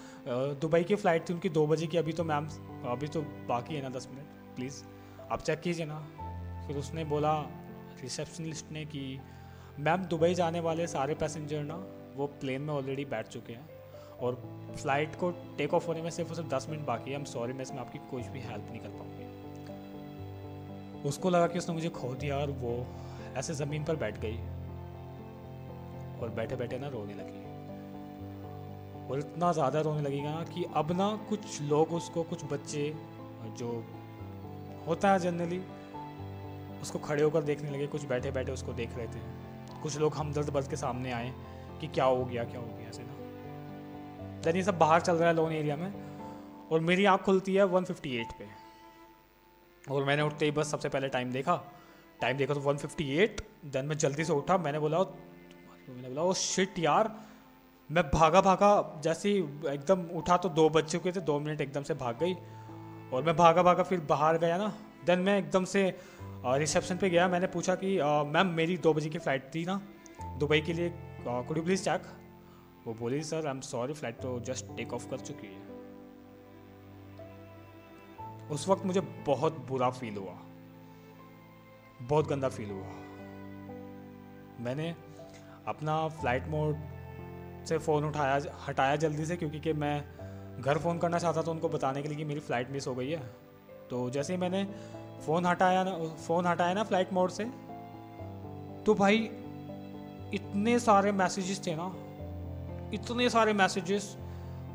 [0.60, 2.46] दुबई की फ़्लाइट थी उनकी दो बजे की, अभी तो मैम,
[2.86, 4.26] अभी तो बाकी है ना दस मिनट,
[4.56, 4.82] प्लीज़,
[5.30, 5.98] आप चेक कीजिए ना।
[6.66, 7.40] फिर उसने बोला,
[8.02, 9.20] रिसेप्शनिस्ट ने कि,
[9.80, 11.74] मैम, दुबई जाने वाले सारे पैसेंजर ना,
[12.16, 13.68] वो प्लेन में ऑलरेडी बैठ चुके हैं,
[14.20, 14.34] और
[14.76, 17.62] फ़्लाइट को टेक ऑफ़ होने में सिर्फ़ सिर्फ़ दस मिनट बाकी है एम सॉरी मैं
[17.62, 19.24] इसमें आपकी कुछ भी हेल्प नहीं कर पाऊँगी।
[21.08, 22.86] उसको लगा कि उसने मुझे खो दिया और वो
[23.36, 24.38] ऐसे ज़मीन पर बैठ गई।
[26.22, 27.42] और बैठे बैठे ना रोने लगी।
[29.04, 32.94] और इतना ज़्यादा रोने लगी ना कि अब ना कुछ लोग उसको, कुछ बच्चे
[33.58, 33.84] जो
[34.86, 35.60] होता है जनरली
[36.82, 39.20] उसको खड़े होकर देखने लगे, कुछ बैठे बैठे उसको देख रहे थे।
[39.82, 41.32] कुछ लोग हमदर्द बस के सामने आए
[41.80, 45.28] कि क्या हो गया, क्या हो गया, ऐसे ना। देन ये सब बाहर चल रहा
[45.28, 45.92] है लोन एरिया में,
[46.72, 48.48] और मेरी आँख खुलती है 158 पे।
[49.84, 51.56] और मैंने उठते ही बस सबसे पहले टाइम देखा।
[52.20, 54.98] टाइम देखा तो 158 देन मैं जल्दी से उठा, मैंने बोला
[55.88, 57.14] मैंने बोला वो शिट यार,
[57.90, 59.38] मैं भागा भागा जैसे ही
[59.72, 62.34] एकदम उठा तो दो बज चुके थे, दो मिनट एकदम से भाग गई
[63.12, 64.68] और मैं भागा भागा फिर बाहर गया ना
[65.06, 65.82] देन मैं एकदम से
[66.46, 67.96] रिसेप्शन पे गया, मैंने पूछा कि
[68.28, 69.80] मैम, मेरी दो बजे की फ़्लाइट थी ना,
[70.38, 70.92] दुबई के लिए
[71.26, 72.02] कुड यू प्लीज़ चेक
[72.86, 75.62] वो बोली sir I am sorry flight तो जस्ट टेक ऑफ़ कर चुकी है.
[78.52, 80.36] उस वक्त मुझे बहुत बुरा फील हुआ,
[82.02, 82.88] बहुत गंदा फील हुआ।
[84.64, 84.94] मैंने
[85.68, 86.76] अपना फ़्लाइट मोड
[87.68, 90.04] से फ़ोन उठाया, हटाया जल्दी से क्योंकि कि मैं
[90.60, 93.10] घर फ़ोन करना चाहता था उनको बताने के लिए कि मेरी फ़्लाइट मिस हो गई
[93.10, 93.20] है।
[93.90, 94.64] तो जैसे ही मैंने
[95.26, 95.96] फ़ोन हटाया ना
[96.26, 97.44] फ़ोन हटाया ना फ़्लाइट मोड से
[98.86, 99.16] तो भाई
[100.34, 101.86] इतने सारे मैसेजेस थे ना,
[102.94, 104.16] इतने सारे मैसेजेस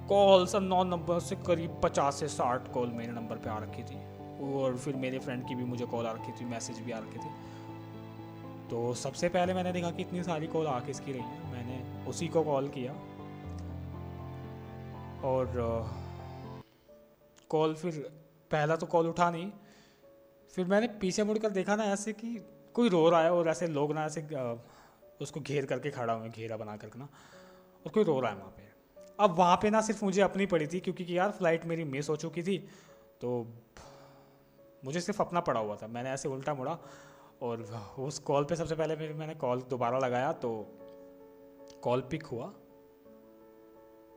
[0.09, 3.97] कॉल्स नॉन नंबर से करीब पचास से साठ कॉल मेरे नंबर पे आ रखी थी।
[4.53, 7.19] और फिर मेरे फ्रेंड की भी मुझे कॉल आ रखी थी मैसेज भी आ रखे
[7.19, 7.48] थे।
[8.69, 12.27] तो सबसे पहले मैंने देखा कि इतनी सारी कॉल आ किसकी रही है। मैंने उसी
[12.27, 12.93] को कॉल किया।
[15.23, 15.53] और
[17.49, 17.93] कॉल फिर,
[18.51, 19.51] पहला तो कॉल उठा नहीं।
[20.53, 22.35] फिर मैंने पीछे मुड़कर देखा ना ऐसे कि
[22.73, 24.27] कोई रो रहा है और ऐसे लोग ना ऐसे
[25.21, 27.05] उसको घेर करके खड़ा हुए घेरा बना करके ना।
[27.85, 28.67] और कोई रो रहा है वहाँ पे।
[29.19, 32.15] अब वहाँ पे ना सिर्फ़ मुझे अपनी पड़ी थी क्योंकि यार फ़्लाइट मेरी मिस हो
[32.15, 32.57] चुकी थी।
[33.21, 33.47] तो
[34.85, 36.77] मुझे सिर्फ़ अपना पड़ा हुआ था। मैंने ऐसे उल्टा मुड़ा।
[37.41, 37.61] और
[37.99, 40.49] उस कॉल पे सबसे पहले फिर मैंने कॉल दोबारा लगाया तो
[41.83, 42.51] कॉल पिक हुआ।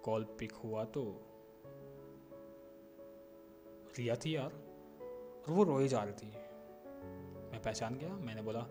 [0.04, 1.02] कॉल पिक हुआ तो
[3.98, 4.52] रिया थी यार,
[5.42, 6.26] और वो रोई जा रही थी।
[7.52, 8.66] मैं पहचान गया, मैंने बोला,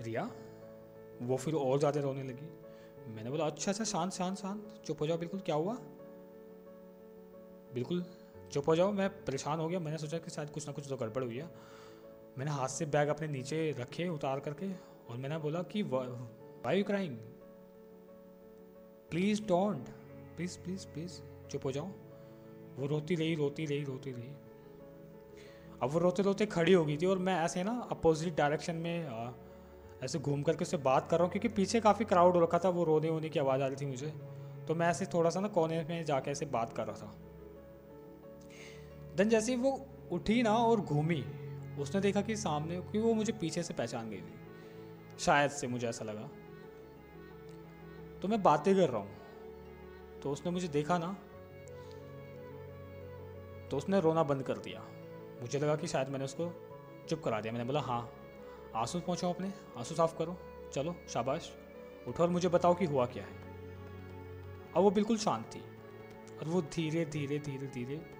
[0.00, 0.22] रिया,
[1.22, 2.48] वो फिर और ज़्यादा रोने लगी।
[3.14, 5.74] मैंने बोला अच्छा अच्छा शांत शांत शांत, चुप हो जाओ, बिल्कुल, क्या हुआ?
[7.74, 8.04] बिल्कुल,
[8.52, 10.96] चुप हो जाओ, मैं परेशान हो गया, मैंने सोचा कि शायद कुछ ना कुछ तो
[10.96, 11.50] गड़बड़ हुई है।
[12.38, 14.72] मैंने हाथ से बैग अपने नीचे रखे उतार करके
[15.10, 17.16] और मैंने बोला कि why you crying
[19.10, 19.88] please don't
[20.36, 21.88] please please please चुप हो जाओ.
[22.78, 24.28] वो रोती रही रोती रही रोती रही।
[25.82, 29.06] अब वो रोते रोते खड़ी हो गई थी और मैं ऐसे ना अपोजिट डायरेक्शन में
[29.06, 29.30] आ,
[30.02, 32.68] ऐसे घूम करके उससे बात कर रहा हूँ क्योंकि पीछे काफ़ी क्राउड हो रखा था
[32.68, 34.12] वो रोने वोने की आवाज़ आ रही थी मुझे।
[34.68, 37.14] तो मैं ऐसे थोड़ा सा ना कोने में जाके ऐसे बात कर रहा था।
[39.16, 39.78] देन जैसे वो
[40.12, 41.24] उठी ना और घूमी
[41.82, 44.34] उसने देखा कि सामने, क्योंकि वो मुझे पीछे से पहचान गई थी।
[45.18, 46.28] शायद से मुझे ऐसा लगा।
[48.22, 49.16] तो मैं बातें कर रहा हूँ।
[50.22, 51.16] तो उसने मुझे देखा ना
[53.68, 54.80] तो उसने रोना बंद कर दिया।
[55.40, 56.68] मुझे लगा कि शायद मैंने उसको
[57.08, 58.12] चुप करा दिया। मैंने बोला हाँ
[58.76, 60.36] आँसू पहुँचो अपने, आँसू साफ़ करो।
[60.74, 61.52] चलो, शाबाश।
[62.08, 63.32] उठो और मुझे बताओ कि हुआ क्या है।
[64.76, 65.60] अब वो बिल्कुल शांत थी।
[66.38, 68.10] और वो धीरे धीरे धीरे धीरे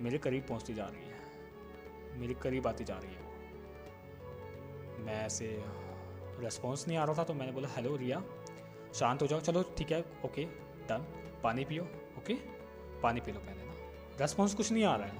[0.00, 1.13] मेरे करीब पहुँचती जा रही है।
[2.14, 3.22] मेरे करीब आती जा रही है।
[5.04, 5.46] मैं ऐसे
[6.40, 8.22] रेस्पॉन्स नहीं आ रहा था तो मैंने बोला हेलो रिया।
[8.94, 10.44] शांत हो जाओ। चलो, ठीक है ओके
[10.88, 11.06] डन
[11.42, 11.82] पानी पियो
[12.18, 12.34] ओके
[13.02, 13.72] पानी पी लो पहले ना।
[14.20, 15.14] रेस्पॉन्स कुछ नहीं आ रहा है।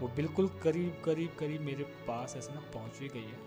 [0.00, 3.38] वो बिल्कुल करीब करीब करीब मेरे पास ऐसे ना पहुँच ही गई है।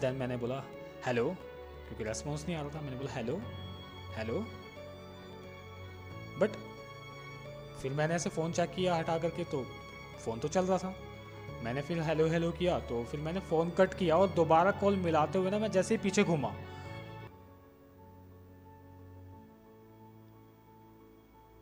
[0.00, 0.62] देन मैंने बोला
[1.06, 3.40] हेलो क्योंकि रेस्पॉन्स नहीं आ रहा था, मैंने बोला हेलो
[4.16, 4.38] हेलो
[6.40, 6.50] बट
[7.82, 9.64] फिर मैंने ऐसे फ़ोन चेक किया हटा करके तो
[10.20, 10.94] फ़ोन तो चल रहा था।
[11.62, 15.38] मैंने फिर हेलो हेलो किया तो फिर मैंने फ़ोन कट किया और दोबारा कॉल मिलाते
[15.38, 16.50] हुए ना मैं जैसे ही पीछे घूमा।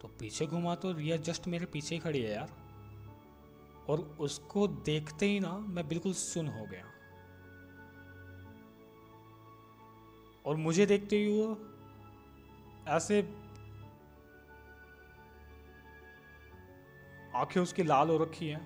[0.00, 2.50] तो पीछे घूमा तो रिया जस्ट मेरे पीछे ही खड़ी है यार।
[3.88, 6.84] और उसको देखते ही ना मैं बिल्कुल सुन हो गया।
[10.46, 11.58] और मुझे देखते ही वो
[12.88, 13.22] ऐसे
[17.38, 18.60] आँखें उसकी लाल हो रखी हैं।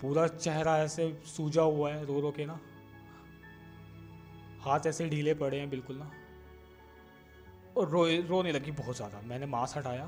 [0.00, 2.58] पूरा चेहरा ऐसे सूजा हुआ है रो रो के ना।
[4.60, 6.10] हाथ ऐसे ढीले पड़े हैं बिल्कुल ना।
[7.76, 10.06] और रो रोने लगी बहुत ज़्यादा। मैंने मास्क हटाया।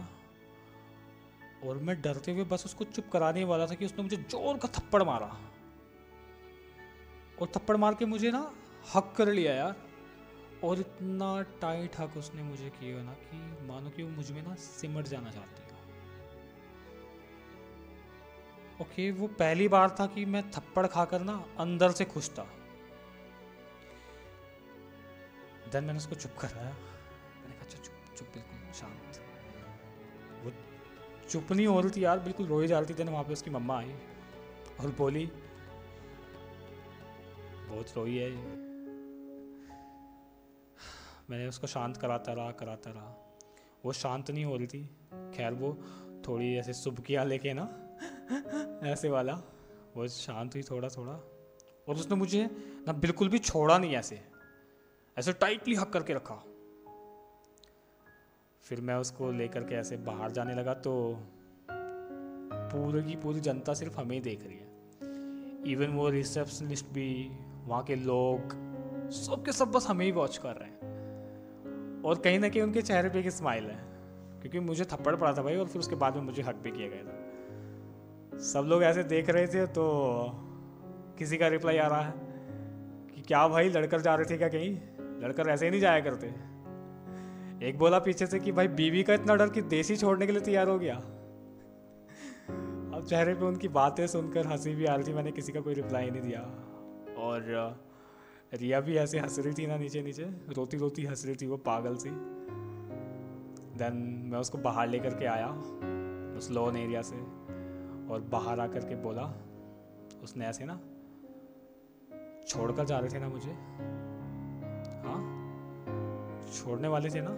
[1.65, 4.69] और मैं डरते हुए बस उसको चुप कराने वाला था कि उसने मुझे ज़ोर का
[4.69, 5.27] थप्पड़ मारा।
[7.43, 8.51] और थप्पड़ मार के मुझे ना
[8.95, 9.77] हक कर लिया यार।
[10.65, 15.07] और इतना टाइट हक उसने मुझे किया ना कि मानो कि वो मुझमें ना सिमट
[15.07, 15.70] जाना चाहती है।
[18.81, 22.47] ओके, वो पहली बार था कि मैं थप्पड़ खाकर ना अंदर से खुश था।
[25.73, 27.83] देन मैंने उसको चुप कराया मैंने कहा चुप
[28.17, 29.21] चुप, बिल्कुल शांत।
[30.45, 30.53] वो
[31.29, 33.51] चुप नहीं हो रही थी यार, बिल्कुल रोई जा रही थी। देन वहाँ पे उसकी
[33.51, 33.95] मम्मा आई
[34.81, 35.27] और बोली,
[37.69, 38.59] बहुत रोई है ये।
[41.31, 43.37] मैंने उसको शांत कराता रहा कराता रहा।
[43.85, 44.83] वो शांत नहीं हो रही थी।
[45.35, 45.73] खैर, वो
[46.29, 47.80] थोड़ी ऐसे सुबकियाँ लेके ना
[48.83, 49.33] ऐसे वाला,
[49.97, 51.13] वो शांत हुई थोड़ा थोड़ा,
[51.89, 52.45] और उसने मुझे
[52.87, 54.21] ना बिल्कुल भी छोड़ा नहीं ऐसे।
[55.19, 56.35] ऐसे टाइटली हक करके रखा।
[58.63, 60.93] फिर मैं उसको लेकर के ऐसे बाहर जाने लगा तो
[62.53, 67.31] पूरी की पूरी जनता सिर्फ़ हमें ही देख रही है। इवन वो रिसेप्शनिस्ट भी,
[67.65, 68.53] वहाँ के लोग
[69.11, 72.83] सब के सब बस हमें ही वॉच कर रहे हैं। और कहीं ना कहीं उनके
[72.83, 73.85] चेहरे पे एक स्माइल है,
[74.41, 76.89] क्योंकि मुझे थप्पड़ पड़ा था भाई, और फिर उसके बाद में मुझे हक भी किया
[76.89, 77.20] गया था।
[78.41, 79.85] सब लोग ऐसे देख रहे थे तो
[81.19, 82.13] किसी का रिप्लाई आ रहा है
[83.15, 84.79] कि क्या भाई, लड़कर जा रहे थे क्या कहीं?
[85.21, 86.27] लड़कर ऐसे ही नहीं जाया करते।
[87.67, 90.41] एक बोला पीछे से कि भाई, बीवी का इतना डर कि देसी छोड़ने के लिए
[90.41, 90.95] तैयार हो गया।
[92.97, 95.75] अब चेहरे पे उनकी बातें सुनकर हँसी भी आ रही थी, मैंने किसी का कोई
[95.75, 96.41] रिप्लाई नहीं दिया।
[97.19, 97.77] और
[98.55, 101.57] रिया भी ऐसे हंस रही थी ना नीचे नीचे, रोती रोती हंस रही थी वो
[101.57, 102.11] पागल सी।
[103.79, 105.49] देन मैं उसको बाहर लेकर के आया,
[106.39, 107.40] उस लोन एरिया से।
[108.11, 109.23] और बाहर आकर के बोला,
[110.23, 110.81] उसने ऐसे ना
[112.49, 113.51] छोड़कर जा रहे थे ना मुझे।
[115.03, 115.21] हाँ
[116.53, 117.31] छोड़ने वाले थे ना?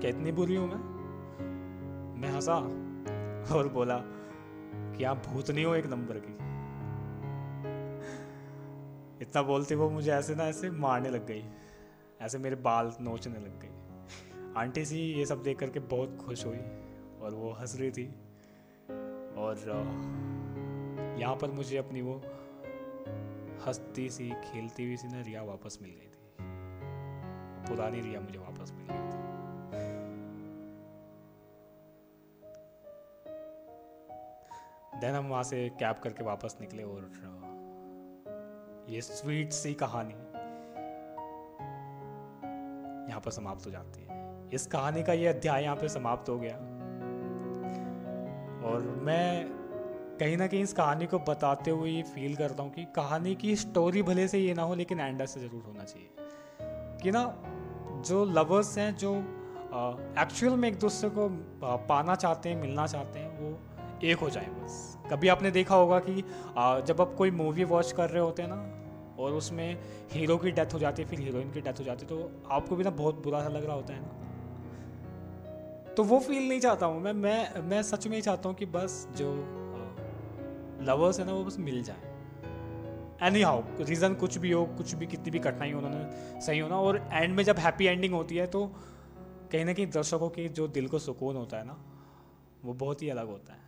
[0.00, 0.80] कितनी बुरी हूँ मैं?
[2.20, 2.54] मैं हंसा
[3.56, 3.98] और बोला
[4.96, 6.32] कि आप भूतनी हो एक नंबर की।
[9.22, 11.44] इतना बोलते वो मुझे ऐसे ना ऐसे मारने लग गई।
[12.20, 13.68] ऐसे मेरे बाल नोचने लग गई।
[14.56, 16.58] आंटी सी ये सब देख करके बहुत खुश हुई
[17.22, 18.14] और वो हंस रही थी।
[19.42, 19.58] और
[21.18, 22.14] यहाँ पर मुझे अपनी वो
[23.66, 26.20] हंसती सी, खेलती हुई सी ना रिया वापस मिल गई थी।
[27.68, 29.20] पुरानी रिया मुझे वापस मिल गई थी।
[35.00, 37.10] देन हम वहाँ से कैब करके वापस निकले और
[38.88, 40.14] ये स्वीट सी कहानी
[43.08, 44.20] यहाँ पर समाप्त हो जाती है।
[44.54, 46.56] इस कहानी का ये अध्याय यहाँ पे समाप्त हो गया।
[48.72, 49.46] और मैं
[50.20, 53.54] कहीं ना कहीं इस कहानी को बताते हुए ये फील करता हूँ कि कहानी की
[53.56, 56.08] स्टोरी भले से ये ना हो, लेकिन एंड से ज़रूर होना चाहिए।
[57.02, 57.22] कि ना,
[58.06, 59.14] जो लवर्स हैं, जो
[60.22, 61.28] एक्चुअल में एक दूसरे को
[61.88, 63.58] पाना चाहते हैं, मिलना चाहते हैं, वो
[64.04, 66.22] एक हो जाए बस। कभी आपने देखा होगा कि
[66.86, 68.60] जब आप कोई मूवी वॉच कर रहे होते हैं ना,
[69.18, 69.78] और उसमें
[70.12, 72.76] हीरो की डेथ हो जाती है, फिर हीरोइन की डेथ हो जाती है तो आपको
[72.76, 74.30] भी ना बहुत बुरा सा लग रहा होता है ना।
[75.96, 78.66] तो वो फील नहीं चाहता हूँ। मैं मैं मैं सच में ही चाहता हूँ कि
[78.66, 79.32] बस जो
[80.82, 82.10] लवर्स है ना, वो बस मिल जाए।
[83.22, 86.76] एनी हाउ रीज़न कुछ भी हो, कुछ भी, कितनी भी कठिनाई हो, उन्होंने सही होना,
[86.76, 88.66] और एंड में जब हैप्पी एंडिंग होती है तो
[89.52, 91.76] कहीं ना कहीं दर्शकों के जो दिल को सुकून होता है ना,
[92.64, 93.60] वो बहुत ही अलग होता है।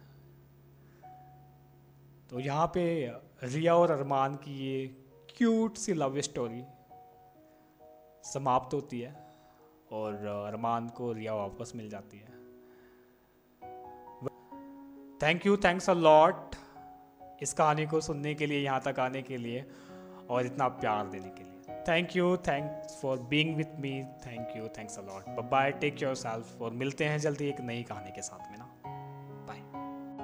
[2.31, 2.85] तो यहाँ पे
[3.45, 4.87] रिया और अरमान की ये
[5.37, 6.63] क्यूट सी लव स्टोरी
[8.25, 9.24] समाप्त होती है।
[9.90, 12.33] और अरमान को रिया वापस मिल जाती है।
[15.23, 16.57] Thank you thanks a lot
[17.42, 19.64] इस कहानी को सुनने के लिए, यहाँ तक आने के लिए
[20.31, 21.51] और इतना प्यार देने के लिए।
[21.88, 23.92] Thank you thanks for being with me
[24.27, 28.11] thank you thanks a lot bye take yourself और मिलते हैं जल्दी एक नई कहानी
[28.11, 28.74] के साथ में ना।